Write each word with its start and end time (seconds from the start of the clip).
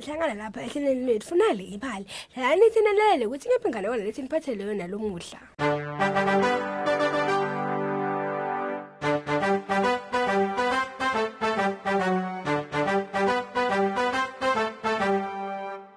sihlangana 0.00 0.34
lapha 0.44 0.60
ehleleni 0.66 1.06
lethu 1.08 1.26
funale 1.28 1.64
ibali 1.74 2.04
hlala 2.34 2.54
nithinelele 2.60 3.24
ukuthi 3.26 3.48
ngephi 3.48 3.66
ingane 3.68 3.86
yona 3.88 4.04
lethi 4.06 4.20
niphathele 4.22 4.62
yona 4.68 4.86
lo 4.92 4.96
muhla 4.98 5.42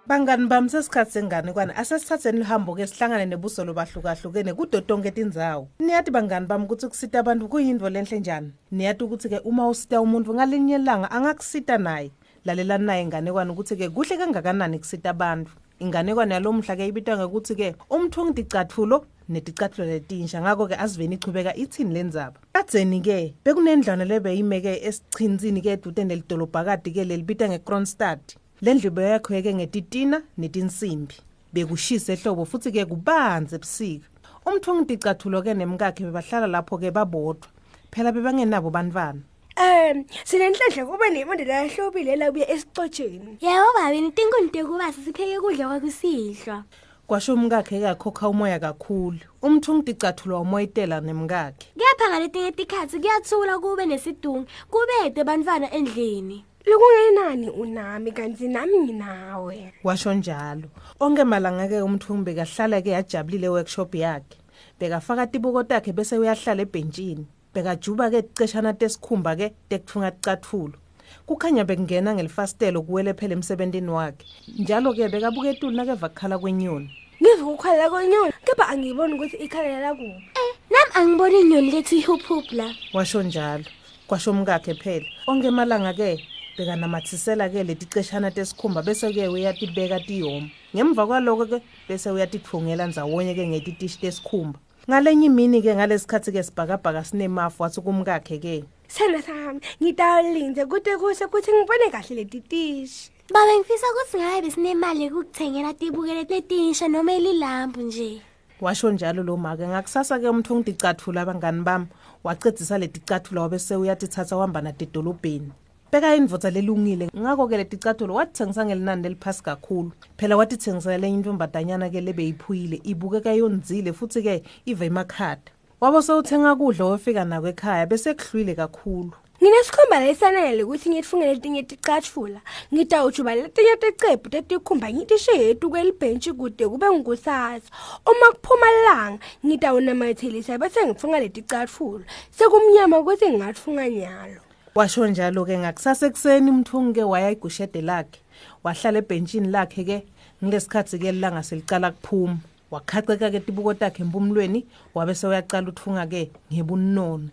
bangani 0.09 0.45
bami 0.51 0.69
sesikhathi 0.73 1.11
senganekwane 1.15 1.71
asesithatheni 1.81 2.39
luhambo-ke 2.39 2.87
sihlangane 2.87 3.25
nebuso 3.27 3.65
lobahlukahlukene 3.67 4.53
kudo 4.55 4.79
tonke 4.79 5.11
tindzawo 5.11 5.67
niyati 5.83 6.11
bangani 6.11 6.47
bami 6.47 6.63
ukuthi 6.65 6.87
kusita 6.87 7.19
abantu 7.19 7.49
kuyinto 7.51 7.89
lenhle 7.91 8.19
njani 8.19 8.53
niyati 8.71 9.03
ukuthi-ke 9.03 9.39
uma 9.49 9.67
usita 9.67 9.99
umuntu 10.01 10.33
ngalinye 10.33 10.77
langa 10.77 11.11
angakusita 11.11 11.75
naye 11.77 12.11
lalelani 12.45 12.85
naye 12.85 13.01
inganekwane 13.03 13.51
ukuthi-ke 13.51 13.89
kuhle 13.89 14.17
kangakanani 14.17 14.79
kusita 14.79 15.09
abantu 15.11 15.51
inganekwane 15.79 16.33
yalomhla-ke 16.35 16.87
ibitwa 16.87 17.17
ngekuthi-ke 17.17 17.75
umthungidicathulo 17.89 18.97
neticathulo 19.29 19.87
letinsha 19.87 20.41
ngakho-ke 20.41 20.75
aziveni 20.83 21.15
ichubeka 21.15 21.51
ithini 21.55 21.93
le 21.93 22.03
ndzaba 22.03 22.39
kadzeni-ke 22.55 23.19
bekunendlwana 23.43 24.05
lebeyime-ke 24.05 24.71
esichintini-ke 24.87 25.69
edude 25.77 26.03
nelidolobhakadi-ke 26.03 27.01
lelibitwa 27.09 27.45
ngekronstad 27.51 28.19
le 28.63 28.71
ndlubo 28.73 29.01
yakhiweke 29.01 29.51
ngetitina 29.53 30.17
netinsimbi 30.39 31.15
bekushisa 31.53 32.09
ehlobo 32.15 32.43
futhi-ke 32.49 32.83
kubanzi 32.89 33.53
ebusika 33.57 34.07
umthungidicathulo-ke 34.47 35.51
nemkakhe 35.59 36.01
bebahlala 36.07 36.47
lapho-ke 36.55 36.89
babodwa 36.97 37.47
phela 37.91 38.09
bebangenabo 38.15 38.69
bantwana 38.69 39.23
um 39.59 40.05
sinenhlanhla 40.25 40.85
kube 40.87 41.09
nemandela 41.11 41.53
yahlobile 41.53 42.15
labuye 42.15 42.45
esicotsheni 42.53 43.37
yebo 43.41 43.69
babe 43.75 43.97
intinkunteku 43.97 44.73
uba 44.75 44.93
sisipheke 44.93 45.39
kudla 45.43 45.65
kwakusihlwa 45.67 46.63
kwasho 47.07 47.33
umkakhe 47.33 47.79
yakhokha 47.79 48.29
umoya 48.29 48.59
kakhulu 48.59 49.19
umthi 49.41 49.71
umdicathulwa 49.71 50.39
umoyitela 50.39 51.01
nemkakhe 51.01 51.65
kepha 51.79 52.05
ngaletinye 52.09 52.51
tikhathi 52.51 52.99
kuyathula 52.99 53.59
kube 53.59 53.85
nesidungu 53.85 54.47
kubede 54.71 55.23
bantwana 55.27 55.67
endlini 55.77 56.45
lokungenani 56.65 57.49
unami 57.49 58.11
kanti 58.11 58.47
nami 58.47 58.77
nginawe 58.83 59.73
washo 59.83 60.13
njalo 60.13 60.67
onke 61.03 61.23
malangake 61.23 61.81
umthumbe 61.81 62.31
kahlala 62.33 62.81
ke 62.81 62.89
yajabulile 62.95 63.49
workshop 63.49 63.91
yakhe 63.95 64.37
bekafaka 64.79 65.27
tibuko 65.27 65.63
takhe 65.67 65.91
bese 65.91 66.15
uyahlala 66.17 66.61
ebhentshini 66.63 67.27
bekajuba-ke 67.59 68.19
ceshana 68.39 68.71
tesikhumba-ke 68.79 69.51
tekuthunga 69.67 70.15
ticathulo 70.15 70.79
kukhanya 71.27 71.67
bekungena 71.67 72.15
ngelifastelo 72.15 72.79
kuwele 72.87 73.11
phela 73.19 73.33
emsebentini 73.37 73.91
wakhe 73.97 74.23
njalo-ke 74.63 75.05
bekabuka 75.11 75.47
etulu 75.53 75.73
nakeva 75.75 76.07
kukhala 76.09 76.35
kwenyoni 76.41 76.87
ngiva 77.21 77.45
kukhalela 77.51 77.87
kwenyoni 77.93 78.31
kepha 78.47 78.65
angiyiboni 78.71 79.11
ukuthi 79.17 79.37
ikhalela 79.45 79.89
kuwo 79.99 80.11
um 80.11 80.21
eh, 80.39 80.53
nami 80.71 80.91
angiboni 80.99 81.37
inyoni 81.43 81.69
lethi 81.71 81.95
ihuphuphu 81.99 82.55
la 82.55 82.67
washo 82.95 83.19
njalo 83.27 83.65
kwasho 84.07 84.29
mkakhe 84.33 84.73
phela 84.81 85.05
onke 85.27 85.47
emalanga-ke 85.51 86.11
bekanamathisela-ke 86.57 87.59
leti 87.67 87.85
ceshana 87.91 88.31
tesikhumba 88.31 88.79
bese-ke 88.87 89.27
uyatibeka 89.27 89.99
tihoma 90.07 90.47
ngemva 90.73 91.03
kwaloko-ke 91.07 91.57
bese 91.87 92.07
uyatithungela 92.15 92.87
nzawonye-ke 92.87 93.43
ngetitishi 93.51 93.99
tesikhumba 93.99 94.57
ngalenye 94.87 95.27
imini-ke 95.27 95.75
ngalesikhathi-ke 95.75 96.39
sibhakabhaka 96.47 97.03
sinemafu 97.03 97.59
wathi 97.63 97.79
kumkakhe-ke 97.83 98.55
sana 98.87 99.19
sami 99.21 99.59
ngitawulinze 99.81 100.63
kude 100.71 100.93
kuse 101.01 101.25
kuthi 101.27 101.51
ngibone 101.51 101.87
kahle 101.91 102.13
letitishi 102.15 103.11
babe 103.33 103.51
ngifisa 103.59 103.87
ukuthi 103.91 104.15
ngabe 104.23 104.39
besinemali 104.47 104.99
yokukuthengela 105.07 105.71
tibukele 105.75 106.23
letisha 106.31 106.87
noma 106.87 107.11
elilambu 107.19 107.81
nje 107.81 108.21
washo 108.63 108.87
njalo 108.91 109.21
lo 109.27 109.35
make 109.43 109.65
ngakusasa-ke 109.67 110.27
umntu 110.31 110.49
ongidicathula 110.55 111.19
abangani 111.23 111.61
bami 111.67 111.87
wacedisa 112.25 112.75
leticathula 112.79 113.41
wabe 113.43 113.59
sewuyatithatha 113.59 114.35
wahamba 114.39 114.61
nadedolobheni 114.63 115.51
beka 115.91 116.15
indvodza 116.15 116.49
lelungile 116.49 117.09
ngako-ke 117.19 117.57
leticathulo 117.57 118.13
watitsengisa 118.13 118.65
ngelinani 118.65 119.03
leliphasi 119.03 119.43
kakhulu 119.43 119.91
phela 120.17 120.37
watitsengisela 120.37 120.97
lenye 120.97 121.17
intombadanyana-ke 121.17 122.01
lebeyiphuyile 122.07 122.77
ibukeka 122.91 123.31
yonzile 123.33 123.93
futhi-ke 123.97 124.43
ive 124.65 124.85
emakhada 124.85 125.49
wabo 125.81 126.01
sewuthenga 126.01 126.55
kudla 126.55 126.85
wofika 126.85 127.23
nako 127.25 127.47
ekhaya 127.47 127.85
besekuhlwile 127.89 128.53
kakhulu 128.55 129.11
nginesikhumba 129.41 129.95
layisanele 129.99 130.63
ukuthi 130.63 130.87
ngitfungele 130.93 131.33
letinye 131.33 131.61
ticatshula 131.63 132.39
ngitawujuba 132.73 133.31
letinye 133.35 133.73
ticephu 133.81 134.29
tetikhumba 134.29 134.87
ngitishiye 134.93 135.41
etuku 135.49 135.77
elibhentshi 135.77 136.31
kude 136.37 136.67
kube 136.69 136.85
ngukusasa 136.93 137.65
uma 138.11 138.27
kuphuma 138.37 138.67
lilanga 138.77 139.19
ngitawunamathelisa 139.45 140.53
bese 140.61 140.85
ngitfunga 140.85 141.19
leticatshula 141.19 142.05
sekumnyama 142.37 142.99
ukuthi 143.01 143.25
ngingatfunga 143.31 143.89
nyalo 143.89 144.41
washo 144.75 145.07
njalo-ke 145.07 145.57
ngakusasa 145.57 146.05
ekuseni 146.07 146.49
umthungu-ke 146.53 147.03
waya 147.11 147.31
igushede 147.33 147.81
lakhe 147.81 148.19
wahlala 148.63 148.97
ebhentshini 149.01 149.47
lakhe-ke 149.49 149.97
ngilesikhathi-ke 150.43 151.09
lilanga 151.11 151.41
selicala 151.43 151.91
kuphuma 151.91 152.37
wakhaceka-ke 152.71 153.39
tibuko 153.45 153.73
takhe 153.73 154.03
empumulweni 154.05 154.59
wabe 154.95 155.13
sewuyacala 155.17 155.67
uthunga-ke 155.69 156.29
ngebunono 156.53 157.29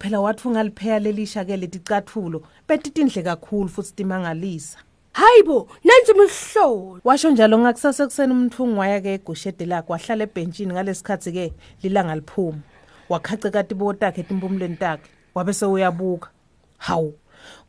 phela 0.00 0.20
wathi 0.20 0.48
ungalipheya 0.48 0.98
lelisha-ke 1.02 1.56
leti 1.58 1.78
cathulo 1.88 2.38
betitindle 2.68 3.22
kakhulu 3.26 3.68
futhi 3.68 3.92
timangalisa 3.98 4.78
hayi 5.20 5.42
bo 5.42 5.68
nansi 5.84 6.12
imihlobo 6.14 7.00
washo 7.04 7.30
njalo 7.30 7.58
ngakusasa 7.58 8.02
ekuseni 8.06 8.32
umthungu 8.32 8.78
waya-ke 8.78 9.10
egushede 9.18 9.66
lakhe 9.66 9.90
wahlala 9.92 10.22
ebhentshini 10.24 10.72
ngalesikhathi-ke 10.72 11.52
lilanga 11.82 12.14
liphuma 12.14 12.58
wakhaceka 13.10 13.64
tibuko 13.68 13.92
takhe 14.00 14.20
etimpumulweni 14.22 14.76
takhe 14.76 15.10
wabe 15.34 15.52
sewuyabuka 15.52 16.30
hawu 16.86 17.18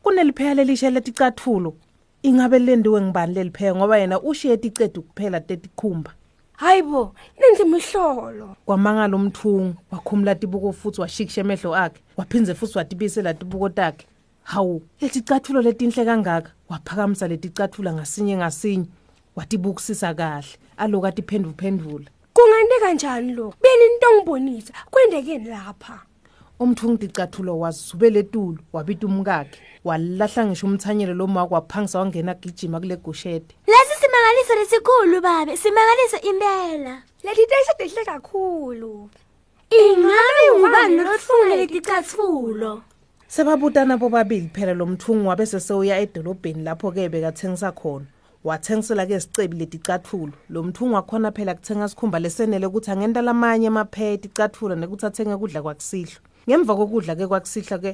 kuneliphea 0.02 0.54
lelisha 0.54 0.90
leticathulo 0.90 1.74
ingabe 2.22 2.58
lendiwe 2.58 3.00
ngibani 3.02 3.34
leliphea 3.34 3.74
ngoba 3.74 3.98
yena 3.98 4.20
ushiye 4.20 4.56
ticede 4.56 5.00
kuphela 5.00 5.40
tetikhumba 5.40 6.12
hayibo 6.52 7.14
nendimihlolo 7.40 8.56
wamangala 8.66 9.16
umthungu 9.16 9.74
wakhumula 9.90 10.34
tibuko 10.34 10.72
futhi 10.72 11.00
washikisha 11.00 11.40
emehlo 11.40 11.74
akhe 11.76 11.98
waphindze 12.16 12.54
futhi 12.54 12.78
watibisela 12.78 13.34
tibuko 13.34 13.68
takhe 13.68 14.06
hawu 14.42 14.82
leticathulo 15.00 15.62
letinhle 15.62 16.04
kangaka 16.04 16.50
waphakamisa 16.68 17.28
leticathula 17.28 17.92
ngasinye 17.92 18.36
ngasinye 18.36 18.86
watibukusisa 19.36 20.14
kahle 20.14 20.50
aloku 20.76 21.06
atiphenduphendvula 21.06 22.06
kungante 22.34 22.76
kanjani 22.82 23.32
lo 23.32 23.54
beni 23.62 23.84
into 23.92 24.06
ngibonisa 24.14 24.72
kwendekeni 24.90 25.44
lapha 25.50 26.02
umthungu 26.60 26.96
dicathulo 26.98 27.58
wazubele 27.58 28.18
etulu 28.18 28.58
wabita 28.72 29.06
umkakhe 29.06 29.58
walahla 29.84 30.46
ngisho 30.46 30.66
umthanyelo 30.66 31.14
lomako 31.14 31.54
waphangisa 31.54 31.98
wangena 31.98 32.34
gijima 32.34 32.80
kule 32.80 32.96
gushede 32.96 33.54
lesi 33.66 33.94
simangaliso 34.00 34.54
lesikhulu 34.54 35.20
babe 35.20 35.56
simangaliso 35.56 36.18
impela 36.30 37.02
leli 37.24 37.46
tesha 37.50 37.74
tehle 37.78 38.04
kakhulu 38.04 39.10
ingabe 39.70 40.44
ngubani 40.58 40.96
lothunga 40.96 41.56
leticathulo 41.56 42.82
sebabutana 43.28 43.96
bobabili 43.96 44.50
phela 44.54 44.74
lo 44.74 44.86
mthungu 44.86 45.28
wabe 45.28 45.46
seseuya 45.46 45.98
edolobheni 45.98 46.62
lapho-ke 46.64 47.08
bekathengisa 47.08 47.70
khona 47.72 48.04
wathengisela 48.44 49.06
ke 49.06 49.20
sicebi 49.20 49.56
leticathulo 49.56 50.32
lo 50.50 50.62
mthungu 50.62 50.94
wakhona 50.94 51.30
phela 51.32 51.54
kuthenga 51.54 51.88
sikhumba 51.88 52.18
lesenele 52.18 52.66
ukuthi 52.66 52.90
angenta 52.90 53.22
lamanye 53.22 53.68
amaphete 53.68 54.24
icathulo 54.28 54.74
nekuthi 54.74 55.06
athenge 55.06 55.36
kudla 55.36 55.62
kwakusihlo 55.62 56.18
ngemva 56.48 56.74
kokudla 56.80 57.12
ke 57.14 57.26
kwakusihla 57.28 57.76
ke 57.76 57.92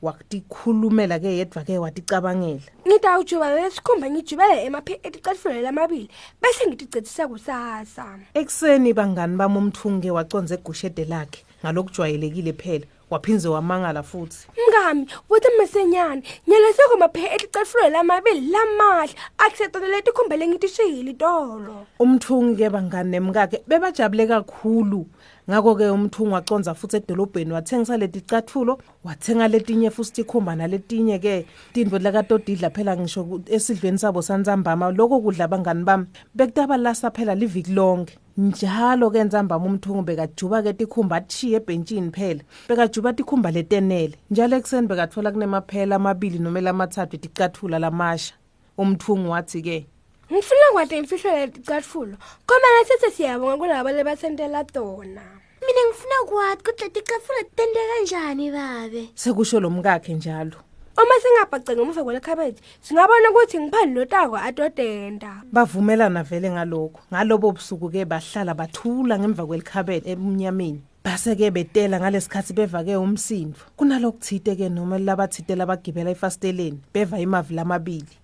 wakutikhulumela 0.00 1.20
ke 1.20 1.28
yedwa 1.36 1.60
ke 1.60 1.76
waticabangela 1.76 2.72
ngithi 2.88 3.06
awujubale 3.12 3.54
lesikhumba 3.68 4.08
ngijubele 4.10 4.56
emapheticathulelo 4.64 5.60
lamabili 5.68 6.08
bese 6.40 6.64
ngiticethisa 6.64 7.28
kusasa 7.28 8.04
ekuseni 8.32 8.96
bangani 8.96 9.36
bami 9.36 9.58
umthunge 9.60 10.08
waconza 10.16 10.56
egushede 10.56 11.04
lakhe 11.04 11.44
ngalokujwayelekile 11.60 12.52
phela 12.56 12.86
waphinze 13.12 13.48
wamangala 13.52 14.02
futhi 14.02 14.48
mngami 14.56 15.04
wuthi 15.28 15.48
msenyane 15.60 16.22
nyeleseko 16.48 16.96
mapheticathulelo 16.96 17.90
lamabili 17.92 18.48
lamahle 18.48 19.12
akusetonele 19.44 20.02
tikhumbele 20.02 20.48
ngitishiyile 20.48 21.10
itolo 21.12 21.74
umthungi 22.00 22.56
ke 22.64 22.70
bangani 22.74 23.10
nemkakhe 23.12 23.58
bebajabule 23.68 24.26
kakhulu 24.26 25.04
ngakho-ke 25.50 25.90
umthungu 25.90 26.34
waconza 26.34 26.74
futhi 26.78 26.96
edolobheni 26.96 27.52
wathengisa 27.52 27.96
leti 27.96 28.20
cathulo 28.20 28.78
wathenga 29.04 29.48
letinye 29.48 29.90
futhi 29.90 30.20
ikhumba 30.20 30.54
naletinye-ke 30.56 31.46
tinto 31.72 31.98
lakatodidla 31.98 32.70
phela 32.70 32.96
ngisho 32.96 33.40
esidlweni 33.56 33.98
sabo 33.98 34.22
sanzambama 34.22 34.90
lokho 34.98 35.20
kudla 35.24 35.44
abangani 35.44 35.84
bami 35.84 36.06
bekudabalasa 36.36 37.10
phela 37.10 37.34
liviki 37.34 37.72
lonke 37.72 38.14
njalo 38.38 39.10
ke 39.10 39.24
nzambama 39.24 39.66
umthungu 39.66 40.02
bekajuba 40.02 40.62
ke 40.62 40.72
tikhumba 40.72 41.16
athiye 41.16 41.56
ebhentshini 41.58 42.10
phela 42.16 42.42
bekajuba 42.68 43.12
tikhumba 43.12 43.50
letenele 43.50 44.14
njalo 44.30 44.54
ekuseni 44.56 44.86
bekathola 44.86 45.32
kunemaphela 45.34 45.96
amabili 45.96 46.38
noma 46.38 46.60
lamathathu 46.60 47.16
ticathula 47.18 47.78
lamasha 47.82 48.34
umthungu 48.78 49.30
wathi-ke 49.34 49.86
ngifuna 50.32 50.66
kwade 50.72 50.98
ngifihlele 51.00 51.48
ticatfulo 51.52 52.16
komele 52.46 52.80
sithe 52.88 53.10
siyabonga 53.16 53.56
kulabo 53.56 53.90
lebasentela 53.90 54.64
tona 54.64 55.22
mina 55.64 55.82
ngifuna 55.88 56.16
kwathi 56.30 56.62
kodwa 56.64 56.88
ticatfulo 56.88 57.38
titente 57.38 57.80
kanjani 57.90 58.50
babe 58.50 59.02
sekusho 59.14 59.60
lo 59.60 59.70
mkakhe 59.74 60.14
njalo 60.14 60.56
uma 61.02 61.14
singabhacenga 61.22 61.82
umuva 61.82 62.04
kwelekhabheji 62.04 62.60
singabona 62.82 63.30
ukuthi 63.30 63.58
ngiphani 63.60 63.92
lotako 63.94 64.36
atodenda 64.36 65.32
bavumelana 65.52 66.22
vele 66.22 66.50
ngalokho 66.50 67.00
ngalobo 67.10 67.52
busuku-ke 67.56 68.04
bahlala 68.06 68.54
bathula 68.54 69.18
ngemva 69.18 69.46
kwelikhabheji 69.46 70.06
ebumnyameni 70.14 70.78
base-ke 71.04 71.50
betela 71.50 71.98
ngalesikhathi 71.98 72.52
beva-ke 72.54 72.94
umsindo 72.94 73.58
kunalokuthite-ke 73.74 74.70
noma 74.70 74.96
labathite 74.98 75.54
labagibela 75.58 76.10
efasiteleni 76.14 76.78
beva 76.94 77.18
imavi 77.18 77.54
lamabili 77.54 78.14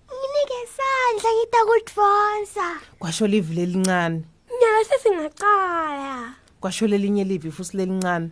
bandla 1.17 1.33
ngita 1.33 1.59
kudvonsa 1.67 2.65
kwasho 3.01 3.25
live 3.25 3.49
lelincane 3.57 4.21
nyala 4.53 4.79
sesingaqala 4.85 6.37
kwasho 6.61 6.85
lelinye 6.87 7.23
live 7.25 7.49
futhi 7.51 7.73
lelincane 7.77 8.29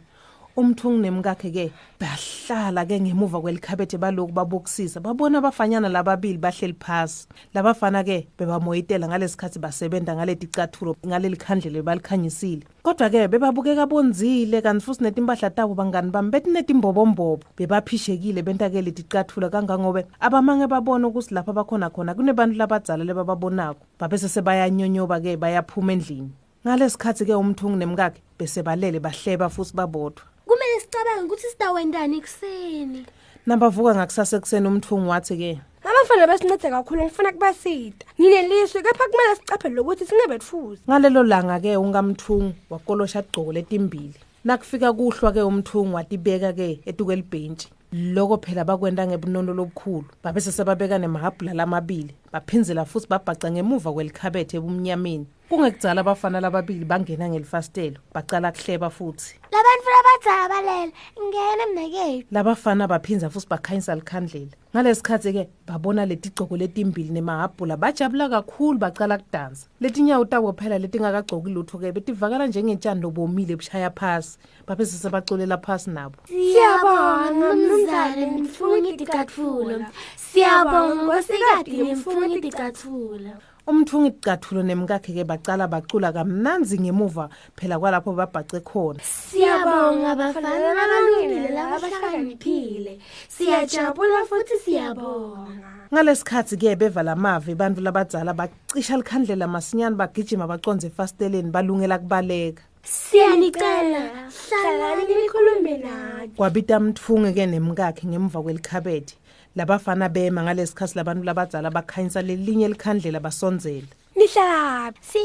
umthungu 0.55 1.03
nemkakhe 1.03 1.51
ke 1.51 1.65
bahlala 1.99 2.87
ke 2.87 2.95
ngemuva 2.95 3.43
kwelikhabethe 3.43 3.99
baloku 3.99 4.31
babokusisa 4.31 5.03
babona 5.03 5.37
abafanyana 5.43 5.89
lababili 5.91 6.39
bahleli 6.39 6.73
phasi 6.79 7.27
labafana 7.53 8.03
ke 8.07 8.27
bebamoyitela 8.39 9.07
ngalesikhathi 9.11 9.59
basebenta 9.59 10.15
ngaleti 10.15 10.47
icathulo 10.47 10.95
ngaleli 11.03 11.35
khandlelo 11.35 11.83
balikhanyisile 11.83 12.63
kodwa 12.87 13.09
ke 13.11 13.27
bebabukeka 13.27 13.83
bonzile 13.85 14.63
kanti 14.63 14.79
futhi 14.83 15.03
netimpahla 15.03 15.49
tabo 15.51 15.75
bangani 15.75 16.11
bami 16.11 16.31
betinetimbobombombo 16.31 17.43
bebaphishekile 17.59 18.39
bentakele 18.41 18.95
ticathulo 18.95 19.51
kangangobe 19.51 20.07
abamange 20.23 20.71
babona 20.71 21.07
ukuthi 21.11 21.35
lapha 21.35 21.51
bakhona 21.51 21.91
khona 21.91 22.15
kunebantu 22.15 22.55
labadzala 22.55 23.03
lebababonako 23.03 23.83
babese 23.99 24.31
sebayanyonyoba 24.31 25.19
ke 25.19 25.35
bayaphuma 25.35 25.99
endlini 25.99 26.31
ngalesikhathi 26.63 27.27
ke 27.27 27.35
umthungu 27.35 27.75
nemkakhe 27.75 28.23
besebalele 28.39 29.03
bahleba 29.03 29.51
futhi 29.51 29.75
babodwa 29.75 30.23
kumele 30.47 30.79
sicabange 30.79 31.23
ukuthi 31.25 31.47
sidawenani 31.51 32.17
ekseni 32.17 33.01
nabavuka 33.47 33.91
ngakusasa 33.97 34.37
ekseni 34.37 34.67
umthungu 34.67 35.09
wathi 35.09 35.37
ke 35.41 35.51
abafana 35.87 36.27
besincede 36.29 36.69
kakhulu 36.69 37.01
ngifuna 37.03 37.31
kubasida 37.33 38.05
ngineliswe 38.19 38.79
kepha 38.85 39.05
kumele 39.11 39.35
sicaphele 39.35 39.75
lokuthi 39.75 40.05
singebetfuzi 40.05 40.81
ngalelo 40.89 41.23
langa 41.23 41.59
ke 41.59 41.77
ungamthungu 41.77 42.53
wakolosha 42.69 43.19
igcoko 43.25 43.53
letimbili 43.53 44.15
nakufika 44.45 44.93
kuhlwa 44.93 45.31
ke 45.33 45.41
umthungu 45.41 45.95
watibeka 45.95 46.53
ke 46.53 46.79
etukelibhentshi 46.89 47.67
loko 48.13 48.37
phela 48.37 48.63
bakwenda 48.63 49.07
ngebunono 49.07 49.53
lobukhulu 49.53 50.05
babese 50.23 50.51
sebabeka 50.51 50.97
nemahabhula 51.01 51.53
lamabili 51.53 52.13
baphinzela 52.33 52.85
futhi 52.85 53.07
babhaca 53.09 53.47
ngemuva 53.51 53.93
kwelikhabethe 53.93 54.57
ebumnyameni 54.57 55.25
kungekudzala 55.49 56.01
abafana 56.01 56.41
lababili 56.41 56.85
bangena 56.85 57.29
ngelifastelo 57.29 57.97
bacala 58.13 58.51
kuhleba 58.51 58.89
futhi 58.89 59.33
labantu 59.53 59.89
ngiyakusabalela 60.25 60.91
ngena 61.29 61.65
mnakethu 61.71 62.25
labafana 62.31 62.87
baphinza 62.87 63.29
futhi 63.29 63.47
bakhanyisa 63.49 63.95
likhandlela 63.95 64.51
ngalesi 64.73 65.03
khathi-ke 65.03 65.43
babona 65.67 66.05
leti 66.05 66.29
gcoko 66.29 66.57
letimbili 66.57 67.09
nemahabhula 67.13 67.77
bajabula 67.77 68.29
kakhulu 68.29 68.79
bacala 68.79 69.17
kudansa 69.17 69.67
letinyawo 69.81 70.25
tabo 70.25 70.53
phela 70.53 70.79
letingakagcoki 70.81 71.49
lutho-ke 71.53 71.91
betivakala 71.93 72.47
njengentshando 72.47 73.11
bomile 73.13 73.55
bushaya 73.55 73.89
phasi 73.91 74.37
babezise 74.67 75.09
baculela 75.09 75.57
phasi 75.57 75.89
nabo 75.89 76.17
siyabonga 76.27 77.53
mnumzane 77.53 78.25
nifungitigathulo 78.25 79.85
siyabonga 80.17 81.03
ngosikadi 81.03 81.77
nifungitigathulo 81.83 83.29
umthungi 83.67 84.07
icathulo 84.21 84.61
nemkakhe 84.63 85.09
ke 85.13 85.23
bacala 85.25 85.67
bacula 85.67 86.13
kamnanzi 86.13 86.77
ngemuva 86.79 87.29
phela 87.57 87.79
kwalapho 87.81 88.13
babhace 88.13 88.61
khona 88.61 89.01
siyabonga 89.01 90.13
bafana 90.15 90.49
abalungile 90.53 91.49
labahlakaniphile 91.49 92.93
siyajabula 93.29 94.21
futhi 94.29 94.55
siyabonga 94.65 95.89
ngalesikhathi 95.93 96.55
ke 96.61 96.75
beva 96.77 97.01
lamavi 97.03 97.57
bantu 97.57 97.81
labadzala 97.81 98.33
bacisha 98.37 98.97
likhandlela 99.01 99.47
masinyane 99.49 99.95
bagijima 99.97 100.45
baconze 100.47 100.87
efasteleni 100.93 101.49
balungela 101.49 101.97
kubaleka 101.99 102.61
siyanicela 102.85 104.29
hlalani 104.29 105.03
nikhulume 105.15 105.73
nathi 105.81 106.37
kwabita 106.37 106.77
mthungi 106.79 107.33
ke 107.33 107.45
nemkakhe 107.49 108.05
ngemva 108.13 108.41
kwelikhabethi 108.45 109.15
labafana 109.55 110.09
bema 110.09 110.43
ngalesikhathi 110.43 110.95
labantu 110.97 111.23
labadzala 111.23 111.69
bakhanyisa 111.71 112.21
lelinye 112.21 112.67
likhandlela 112.67 113.19
basondzela 113.19 113.87
nihlala 114.17 114.93
si 115.01 115.21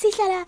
sihlala 0.00 0.40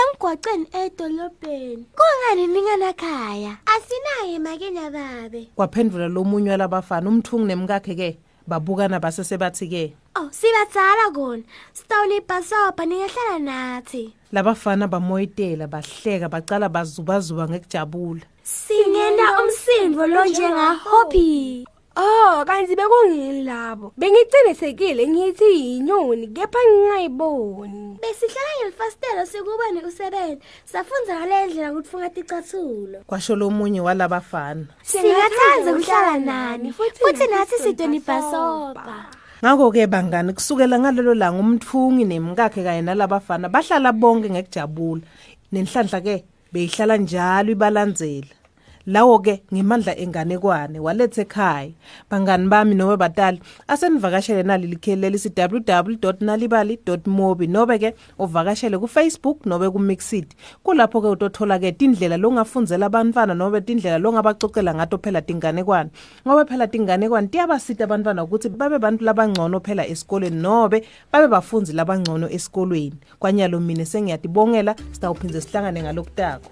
emgwaqeni 0.00 0.64
edolobheni 0.82 1.84
kungani 1.98 2.44
ninganakhaya 2.52 3.52
asinaye 3.74 4.38
makenya 4.38 4.86
babe 4.92 5.42
kwaphendula 5.56 6.08
lomunye 6.08 6.50
walabafana 6.52 7.08
umthungu 7.10 7.46
nemkakhe 7.48 7.94
ke 8.00 8.08
babukana 8.50 9.00
basesebathi-ke 9.04 9.84
oh 10.20 10.28
sibatsala 10.28 11.06
kona 11.16 11.44
sitawula 11.72 12.14
ibhasobha 12.20 12.84
ningehlala 12.86 13.38
nathi 13.48 14.02
labafana 14.32 14.84
bamoyitela 14.92 15.64
bahleka 15.72 16.28
bacala 16.28 16.68
bazubazuba 16.68 17.44
ngekujabula 17.48 18.24
singena 18.44 19.24
umsindvo 19.40 20.02
lonjengahobhi 20.12 21.64
Oh, 22.00 22.40
kanti 22.48 22.72
bekungini 22.72 23.44
labo. 23.44 23.92
Bengicinisekile 24.00 25.04
ngithi 25.04 25.44
yinyoni 25.44 26.32
kepha 26.32 26.60
ngingayiboni. 26.64 28.00
Besihlala 28.00 28.52
ngelifastelo 28.56 29.22
sikuba 29.28 29.64
neusebenza. 29.74 30.40
Safunza 30.64 31.12
ngale 31.20 31.38
ndlela 31.52 31.68
ukuthi 31.76 31.88
fungathi 31.92 32.20
icathulo. 32.24 32.98
Kwasho 33.06 33.36
lomunye 33.36 33.80
walabafana. 33.84 34.64
Singathanza 34.82 35.70
ukuhlala 35.76 36.14
nani 36.18 36.72
futhi 36.72 37.26
nathi 37.30 37.56
sidonibhasoba. 37.64 39.12
Ngakho 39.44 39.66
ke 39.70 39.84
bangani 39.86 40.32
kusukela 40.32 40.80
ngalelo 40.80 41.12
langa 41.14 41.36
umthungi 41.40 42.04
nemkakhe 42.08 42.64
kanye 42.64 42.80
nalabafana 42.82 43.52
bahlala 43.52 43.92
bonke 43.92 44.32
ngekujabula. 44.32 45.04
Nenhlanhla 45.52 46.00
ke 46.00 46.16
beyihlala 46.48 46.96
njalo 46.96 47.52
ibalandzela. 47.52 48.39
lawo 48.86 49.18
ke 49.20 49.42
ngemandla 49.52 49.92
enganekwane 49.98 50.80
walethe 50.80 51.22
ekhaya 51.24 51.70
bangani 52.10 52.48
bami 52.48 52.74
nowe 52.74 52.96
batali 52.96 53.40
asenivakashele 53.68 54.42
naleli 54.42 54.76
kheli 54.76 55.00
lelisi 55.00 55.32
www.nalibali.mobi 55.36 57.46
nobe 57.46 57.78
ke 57.78 57.94
uvakashele 58.18 58.78
ku 58.80 58.88
Facebook 58.88 59.44
nobe 59.46 59.68
ku 59.70 59.76
Mixit 59.78 60.32
kulapho 60.64 61.02
ke 61.04 61.08
utothola 61.12 61.58
ke 61.60 61.72
tindlela 61.76 62.16
longafundzela 62.16 62.86
abantwana 62.88 63.34
nobe 63.36 63.60
tindlela 63.60 63.98
longabacocela 63.98 64.74
ngato 64.74 64.96
phela 64.98 65.20
tinganekwane 65.22 65.90
ngoba 66.24 66.44
phela 66.48 66.64
tinganekwane 66.66 67.28
tiyabasita 67.28 67.84
abantwana 67.84 68.24
ukuthi 68.24 68.48
babe 68.48 68.78
bantu 68.80 69.04
labangcono 69.04 69.60
phela 69.60 69.84
esikolweni 69.86 70.36
nobe 70.40 70.84
babe 71.12 71.28
bafunzi 71.28 71.72
labangcono 71.76 72.28
esikolweni 72.32 72.96
kwanyalo 73.20 73.60
mina 73.60 73.84
sengiyatibongela 73.84 74.72
sitawuphindze 74.92 75.40
sihlangane 75.40 75.82
ngalokutako 75.84 76.50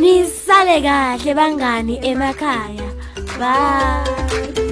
nisale 0.00 0.76
kahle 0.88 1.32
bangani 1.38 1.94
emakhaya 2.10 2.88
bye 3.40 4.71